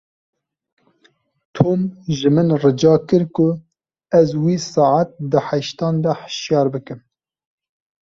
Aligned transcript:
Tom 1.55 1.83
ji 2.19 2.29
min 2.35 2.49
rica 2.63 2.95
kir 3.07 3.23
ku 3.35 3.47
ez 4.19 4.29
wî 4.43 4.55
saet 4.73 5.09
di 5.31 5.39
heştan 5.47 5.95
de 6.03 6.11
hişyar 6.21 6.67
bikim. 6.73 6.99